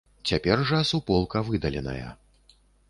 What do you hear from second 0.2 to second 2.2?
Цяпер жа суполка выдаленая.